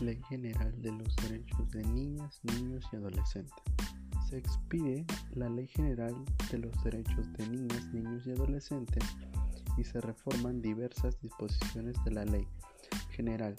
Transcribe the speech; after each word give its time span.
Ley 0.00 0.20
General 0.28 0.72
de 0.80 0.92
los 0.92 1.14
Derechos 1.16 1.70
de 1.70 1.82
Niñas, 1.84 2.40
Niños 2.42 2.84
y 2.92 2.96
Adolescentes. 2.96 3.54
Se 4.28 4.38
expide 4.38 5.04
la 5.34 5.48
Ley 5.48 5.66
General 5.66 6.14
de 6.50 6.58
los 6.58 6.84
Derechos 6.84 7.30
de 7.34 7.48
Niñas, 7.48 7.92
Niños 7.92 8.26
y 8.26 8.30
Adolescentes 8.30 9.04
y 9.76 9.84
se 9.84 10.00
reforman 10.00 10.62
diversas 10.62 11.20
disposiciones 11.20 11.96
de 12.04 12.12
la 12.12 12.24
Ley 12.24 12.46
General 13.10 13.54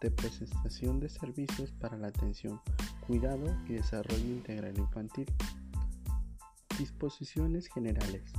de 0.00 0.10
Prestación 0.10 1.00
de 1.00 1.08
Servicios 1.08 1.72
para 1.72 1.96
la 1.96 2.08
Atención, 2.08 2.60
Cuidado 3.06 3.46
y 3.66 3.74
Desarrollo 3.74 4.26
Integral 4.26 4.76
Infantil. 4.78 5.26
Disposiciones 6.78 7.68
Generales. 7.68 8.32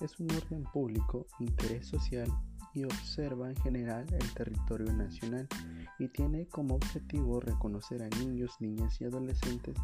Es 0.00 0.20
un 0.20 0.30
orden 0.30 0.62
público, 0.72 1.26
interés 1.40 1.86
social 1.88 2.28
y 2.74 2.84
observa 2.84 3.48
en 3.48 3.56
general 3.56 4.06
el 4.12 4.34
territorio 4.34 4.92
nacional 4.92 5.48
y 5.98 6.08
tiene 6.08 6.46
como 6.46 6.74
objetivo 6.74 7.40
reconocer 7.40 8.02
a 8.02 8.08
niños, 8.18 8.52
niñas 8.60 9.00
y 9.00 9.04
adolescentes 9.04 9.76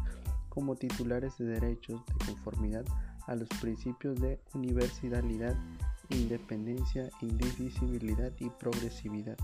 como 0.49 0.75
titulares 0.75 1.37
de 1.37 1.45
derechos 1.45 2.05
de 2.05 2.25
conformidad 2.25 2.85
a 3.27 3.35
los 3.35 3.47
principios 3.61 4.19
de 4.19 4.39
universalidad, 4.53 5.55
independencia, 6.09 7.09
indivisibilidad 7.21 8.33
y 8.39 8.49
progresividad. 8.49 9.37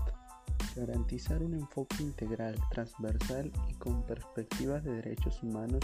Garantizar 0.76 1.42
un 1.42 1.54
enfoque 1.54 2.02
integral, 2.02 2.56
transversal 2.70 3.50
y 3.68 3.74
con 3.74 4.04
perspectivas 4.04 4.84
de 4.84 4.92
derechos 4.96 5.42
humanos 5.42 5.82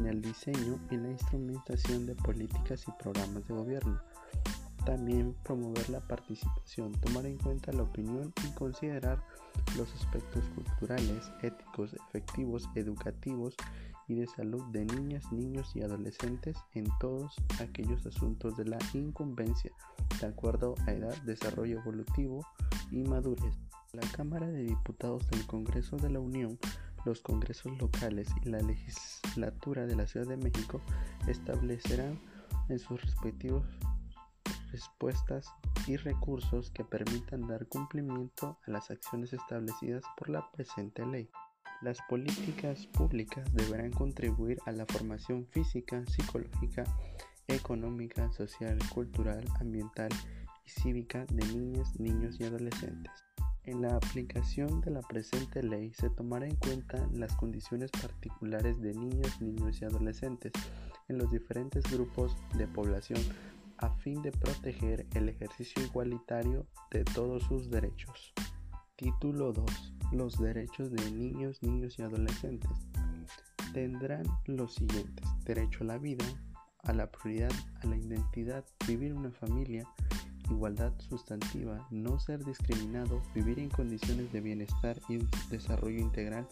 en 0.00 0.06
el 0.06 0.20
diseño 0.20 0.80
y 0.90 0.96
la 0.96 1.10
instrumentación 1.10 2.06
de 2.06 2.16
políticas 2.16 2.84
y 2.88 3.02
programas 3.02 3.46
de 3.46 3.54
gobierno 3.54 4.00
también 4.84 5.34
promover 5.44 5.88
la 5.90 6.00
participación, 6.00 6.92
tomar 7.00 7.26
en 7.26 7.38
cuenta 7.38 7.72
la 7.72 7.82
opinión 7.82 8.32
y 8.46 8.50
considerar 8.54 9.22
los 9.76 9.92
aspectos 9.94 10.44
culturales, 10.54 11.30
éticos, 11.42 11.94
efectivos, 12.08 12.68
educativos 12.74 13.54
y 14.08 14.16
de 14.16 14.26
salud 14.26 14.62
de 14.72 14.84
niñas, 14.84 15.30
niños 15.32 15.70
y 15.74 15.82
adolescentes 15.82 16.56
en 16.74 16.86
todos 16.98 17.36
aquellos 17.60 18.04
asuntos 18.06 18.56
de 18.56 18.64
la 18.64 18.78
incumbencia, 18.92 19.70
de 20.20 20.26
acuerdo 20.26 20.74
a 20.86 20.92
edad, 20.92 21.16
desarrollo 21.22 21.78
evolutivo 21.80 22.44
y 22.90 23.02
madurez. 23.02 23.54
La 23.92 24.06
Cámara 24.12 24.48
de 24.48 24.62
Diputados 24.62 25.28
del 25.30 25.46
Congreso 25.46 25.96
de 25.96 26.10
la 26.10 26.20
Unión, 26.20 26.58
los 27.04 27.20
congresos 27.22 27.76
locales 27.78 28.28
y 28.44 28.48
la 28.48 28.60
legislatura 28.60 29.86
de 29.86 29.96
la 29.96 30.06
Ciudad 30.06 30.26
de 30.26 30.36
México 30.36 30.80
establecerán 31.26 32.20
en 32.68 32.78
sus 32.78 33.00
respectivos 33.02 33.64
respuestas 34.72 35.46
y 35.86 35.96
recursos 35.96 36.70
que 36.70 36.84
permitan 36.84 37.46
dar 37.46 37.66
cumplimiento 37.66 38.58
a 38.66 38.70
las 38.70 38.90
acciones 38.90 39.32
establecidas 39.32 40.02
por 40.16 40.28
la 40.28 40.50
presente 40.52 41.04
ley. 41.06 41.30
Las 41.82 41.98
políticas 42.08 42.86
públicas 42.88 43.52
deberán 43.54 43.90
contribuir 43.92 44.58
a 44.66 44.72
la 44.72 44.86
formación 44.86 45.46
física, 45.46 46.04
psicológica, 46.06 46.84
económica, 47.48 48.30
social, 48.32 48.78
cultural, 48.92 49.44
ambiental 49.60 50.10
y 50.64 50.70
cívica 50.70 51.24
de 51.32 51.46
niñas, 51.46 51.98
niños 51.98 52.38
y 52.38 52.44
adolescentes. 52.44 53.12
En 53.64 53.82
la 53.82 53.94
aplicación 53.94 54.80
de 54.80 54.90
la 54.90 55.00
presente 55.00 55.62
ley 55.62 55.92
se 55.94 56.10
tomará 56.10 56.46
en 56.46 56.56
cuenta 56.56 57.06
las 57.12 57.34
condiciones 57.36 57.90
particulares 57.90 58.80
de 58.80 58.94
niños, 58.94 59.40
niños 59.40 59.80
y 59.80 59.84
adolescentes 59.84 60.52
en 61.08 61.18
los 61.18 61.30
diferentes 61.30 61.84
grupos 61.90 62.36
de 62.56 62.66
población 62.66 63.20
a 63.80 63.90
fin 63.96 64.22
de 64.22 64.32
proteger 64.32 65.06
el 65.14 65.28
ejercicio 65.28 65.82
igualitario 65.84 66.66
de 66.90 67.04
todos 67.04 67.42
sus 67.44 67.70
derechos. 67.70 68.32
Título 68.96 69.52
2. 69.52 69.94
Los 70.12 70.38
derechos 70.38 70.90
de 70.90 71.10
niños, 71.10 71.62
niños 71.62 71.98
y 71.98 72.02
adolescentes 72.02 72.70
tendrán 73.72 74.24
los 74.46 74.74
siguientes. 74.74 75.26
Derecho 75.44 75.84
a 75.84 75.86
la 75.86 75.98
vida, 75.98 76.24
a 76.82 76.92
la 76.92 77.10
prioridad, 77.10 77.52
a 77.82 77.86
la 77.86 77.96
identidad, 77.96 78.64
vivir 78.86 79.14
una 79.14 79.30
familia, 79.30 79.88
igualdad 80.50 80.92
sustantiva, 80.98 81.86
no 81.90 82.18
ser 82.18 82.44
discriminado, 82.44 83.22
vivir 83.34 83.58
en 83.58 83.70
condiciones 83.70 84.32
de 84.32 84.40
bienestar 84.40 85.00
y 85.08 85.18
desarrollo 85.50 85.98
integral, 85.98 86.46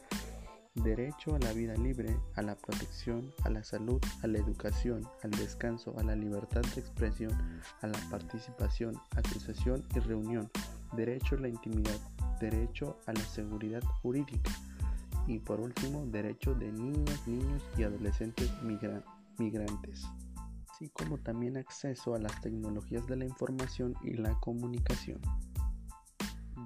derecho 0.82 1.34
a 1.34 1.38
la 1.38 1.52
vida 1.52 1.74
libre, 1.74 2.18
a 2.34 2.42
la 2.42 2.54
protección, 2.54 3.32
a 3.44 3.50
la 3.50 3.62
salud, 3.64 4.00
a 4.22 4.26
la 4.26 4.38
educación, 4.38 5.06
al 5.22 5.30
descanso, 5.32 5.94
a 5.98 6.02
la 6.02 6.14
libertad 6.14 6.62
de 6.74 6.80
expresión, 6.80 7.32
a 7.80 7.86
la 7.86 7.98
participación, 8.10 8.94
asociación 9.16 9.84
y 9.94 9.98
reunión, 10.00 10.50
derecho 10.94 11.36
a 11.36 11.40
la 11.40 11.48
intimidad, 11.48 11.98
derecho 12.40 12.98
a 13.06 13.12
la 13.12 13.24
seguridad 13.24 13.82
jurídica 14.02 14.50
y 15.26 15.38
por 15.38 15.60
último 15.60 16.06
derecho 16.06 16.54
de 16.54 16.72
niñas, 16.72 17.26
niños 17.26 17.62
y 17.76 17.82
adolescentes 17.82 18.50
migrantes, 18.62 20.06
así 20.70 20.88
como 20.88 21.18
también 21.18 21.56
acceso 21.56 22.14
a 22.14 22.18
las 22.18 22.40
tecnologías 22.40 23.06
de 23.06 23.16
la 23.16 23.26
información 23.26 23.94
y 24.02 24.14
la 24.14 24.34
comunicación. 24.40 25.20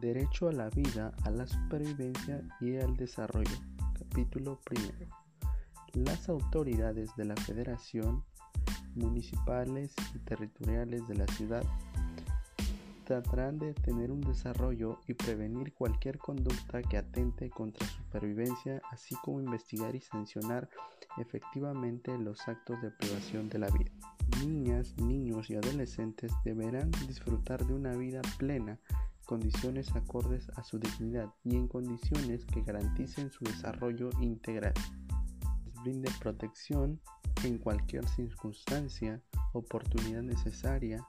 Derecho 0.00 0.48
a 0.48 0.52
la 0.52 0.68
vida, 0.70 1.12
a 1.24 1.30
la 1.30 1.46
supervivencia 1.46 2.42
y 2.60 2.76
al 2.76 2.96
desarrollo 2.96 3.71
Capítulo 4.12 4.60
primero. 4.62 5.06
Las 5.94 6.28
autoridades 6.28 7.16
de 7.16 7.24
la 7.24 7.34
Federación, 7.34 8.22
municipales 8.94 9.94
y 10.14 10.18
territoriales 10.18 11.08
de 11.08 11.14
la 11.14 11.26
ciudad 11.28 11.64
tratarán 13.04 13.58
de 13.58 13.72
tener 13.72 14.12
un 14.12 14.20
desarrollo 14.20 15.00
y 15.08 15.14
prevenir 15.14 15.72
cualquier 15.72 16.18
conducta 16.18 16.82
que 16.82 16.98
atente 16.98 17.48
contra 17.48 17.86
su 17.86 17.94
supervivencia, 17.94 18.82
así 18.90 19.14
como 19.22 19.40
investigar 19.40 19.96
y 19.96 20.02
sancionar 20.02 20.68
efectivamente 21.16 22.18
los 22.18 22.46
actos 22.48 22.82
de 22.82 22.90
privación 22.90 23.48
de 23.48 23.60
la 23.60 23.70
vida. 23.70 23.92
Niñas, 24.44 24.94
niños 24.98 25.48
y 25.48 25.54
adolescentes 25.54 26.30
deberán 26.44 26.90
disfrutar 27.08 27.64
de 27.64 27.72
una 27.72 27.94
vida 27.94 28.20
plena 28.36 28.78
condiciones 29.32 29.90
acordes 29.96 30.46
a 30.56 30.62
su 30.62 30.78
dignidad 30.78 31.32
y 31.42 31.56
en 31.56 31.66
condiciones 31.66 32.44
que 32.44 32.60
garanticen 32.60 33.30
su 33.30 33.42
desarrollo 33.44 34.10
integral. 34.20 34.74
Brinde 35.82 36.10
protección 36.20 37.00
en 37.42 37.56
cualquier 37.56 38.06
circunstancia, 38.08 39.22
oportunidad 39.54 40.20
necesaria. 40.20 41.02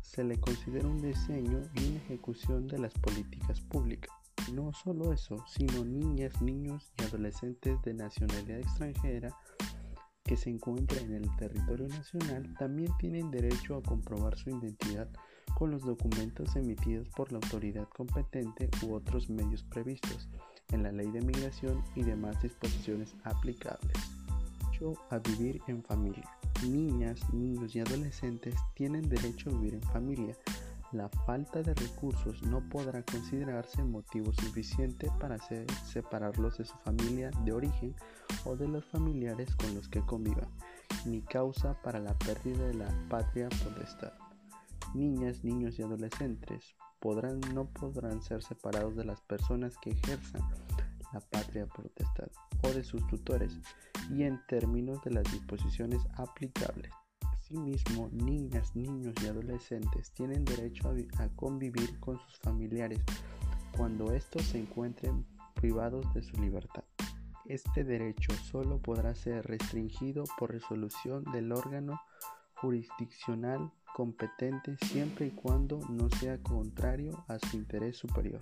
Se 0.00 0.24
le 0.24 0.40
considera 0.40 0.88
un 0.88 1.02
diseño 1.02 1.60
y 1.74 1.88
una 1.90 1.98
ejecución 1.98 2.66
de 2.66 2.78
las 2.78 2.94
políticas 2.94 3.60
públicas. 3.60 4.16
No 4.54 4.72
solo 4.72 5.12
eso, 5.12 5.44
sino 5.46 5.84
niñas, 5.84 6.40
niños 6.40 6.90
y 6.98 7.02
adolescentes 7.02 7.82
de 7.82 7.92
nacionalidad 7.92 8.60
extranjera 8.60 9.36
que 10.24 10.38
se 10.38 10.48
encuentran 10.48 11.04
en 11.12 11.24
el 11.24 11.36
territorio 11.36 11.86
nacional 11.88 12.54
también 12.58 12.90
tienen 12.98 13.30
derecho 13.30 13.76
a 13.76 13.82
comprobar 13.82 14.38
su 14.38 14.48
identidad 14.48 15.10
con 15.60 15.70
los 15.70 15.82
documentos 15.82 16.56
emitidos 16.56 17.08
por 17.10 17.30
la 17.32 17.38
autoridad 17.38 17.88
competente 17.88 18.70
u 18.82 18.94
otros 18.94 19.28
medios 19.28 19.62
previstos 19.62 20.28
en 20.72 20.82
la 20.82 20.92
ley 20.92 21.10
de 21.10 21.20
migración 21.20 21.84
y 21.94 22.02
demás 22.02 22.40
disposiciones 22.42 23.14
aplicables. 23.24 23.92
Derecho 24.56 24.94
a 25.10 25.18
vivir 25.18 25.60
en 25.66 25.82
familia. 25.82 26.24
Niñas, 26.64 27.20
niños 27.34 27.74
y 27.74 27.80
adolescentes 27.80 28.54
tienen 28.74 29.08
derecho 29.08 29.50
a 29.50 29.52
vivir 29.52 29.74
en 29.74 29.82
familia. 29.82 30.36
La 30.92 31.08
falta 31.26 31.62
de 31.62 31.74
recursos 31.74 32.42
no 32.42 32.66
podrá 32.68 33.02
considerarse 33.04 33.84
motivo 33.84 34.32
suficiente 34.32 35.10
para 35.20 35.38
separarlos 35.84 36.58
de 36.58 36.64
su 36.64 36.76
familia 36.78 37.30
de 37.44 37.52
origen 37.52 37.94
o 38.44 38.56
de 38.56 38.66
los 38.66 38.84
familiares 38.86 39.54
con 39.56 39.74
los 39.74 39.88
que 39.88 40.00
convivan, 40.00 40.48
ni 41.04 41.20
causa 41.20 41.80
para 41.82 42.00
la 42.00 42.18
pérdida 42.18 42.66
de 42.66 42.74
la 42.74 42.88
patria 43.08 43.48
potestad 43.62 44.12
niñas, 44.94 45.44
niños 45.44 45.78
y 45.78 45.82
adolescentes 45.82 46.74
podrán, 46.98 47.40
no 47.54 47.66
podrán 47.66 48.22
ser 48.22 48.42
separados 48.42 48.96
de 48.96 49.04
las 49.04 49.20
personas 49.22 49.76
que 49.78 49.90
ejerzan 49.90 50.42
la 51.12 51.20
patria 51.20 51.66
potestad 51.66 52.28
o 52.62 52.68
de 52.68 52.84
sus 52.84 53.04
tutores 53.08 53.58
y 54.10 54.22
en 54.22 54.40
términos 54.46 55.02
de 55.02 55.10
las 55.10 55.24
disposiciones 55.32 56.02
aplicables. 56.16 56.92
Asimismo, 57.32 58.08
niñas, 58.12 58.76
niños 58.76 59.14
y 59.22 59.26
adolescentes 59.26 60.12
tienen 60.12 60.44
derecho 60.44 60.88
a, 60.88 61.24
a 61.24 61.28
convivir 61.30 61.98
con 61.98 62.18
sus 62.18 62.38
familiares 62.38 63.00
cuando 63.76 64.12
estos 64.12 64.42
se 64.42 64.60
encuentren 64.60 65.26
privados 65.54 66.12
de 66.14 66.22
su 66.22 66.36
libertad. 66.40 66.84
Este 67.46 67.82
derecho 67.82 68.32
solo 68.50 68.78
podrá 68.78 69.14
ser 69.14 69.44
restringido 69.46 70.24
por 70.38 70.52
resolución 70.52 71.24
del 71.32 71.50
órgano 71.50 72.00
jurisdiccional 72.54 73.72
competente 73.94 74.76
siempre 74.86 75.26
y 75.26 75.30
cuando 75.30 75.78
no 75.88 76.08
sea 76.10 76.38
contrario 76.38 77.24
a 77.28 77.38
su 77.38 77.56
interés 77.56 77.96
superior. 77.96 78.40